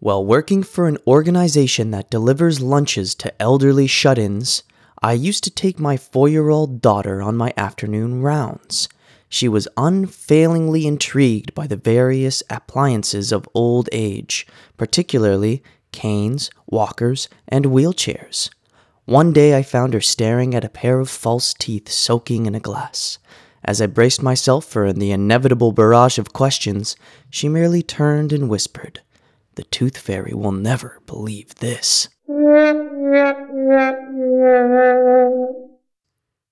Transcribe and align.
While 0.00 0.24
working 0.24 0.62
for 0.62 0.86
an 0.86 0.98
organization 1.08 1.90
that 1.90 2.10
delivers 2.10 2.60
lunches 2.60 3.16
to 3.16 3.42
elderly 3.42 3.88
shut 3.88 4.16
ins, 4.16 4.62
I 5.02 5.12
used 5.12 5.42
to 5.44 5.50
take 5.50 5.80
my 5.80 5.96
four 5.96 6.28
year 6.28 6.50
old 6.50 6.80
daughter 6.80 7.20
on 7.20 7.36
my 7.36 7.52
afternoon 7.56 8.22
rounds. 8.22 8.88
She 9.28 9.48
was 9.48 9.66
unfailingly 9.76 10.86
intrigued 10.86 11.52
by 11.52 11.66
the 11.66 11.76
various 11.76 12.44
appliances 12.48 13.32
of 13.32 13.48
old 13.54 13.88
age, 13.90 14.46
particularly 14.76 15.64
canes, 15.90 16.48
walkers, 16.66 17.28
and 17.48 17.66
wheelchairs. 17.66 18.50
One 19.04 19.32
day 19.32 19.56
I 19.56 19.62
found 19.64 19.94
her 19.94 20.00
staring 20.00 20.54
at 20.54 20.64
a 20.64 20.68
pair 20.68 21.00
of 21.00 21.10
false 21.10 21.52
teeth 21.52 21.88
soaking 21.90 22.46
in 22.46 22.54
a 22.54 22.60
glass. 22.60 23.18
As 23.64 23.82
I 23.82 23.86
braced 23.86 24.22
myself 24.22 24.64
for 24.64 24.92
the 24.92 25.10
inevitable 25.10 25.72
barrage 25.72 26.18
of 26.18 26.32
questions, 26.32 26.94
she 27.30 27.48
merely 27.48 27.82
turned 27.82 28.32
and 28.32 28.48
whispered, 28.48 29.00
The 29.58 29.64
tooth 29.64 29.98
fairy 29.98 30.34
will 30.34 30.52
never 30.52 31.00
believe 31.04 31.56
this. 31.56 32.08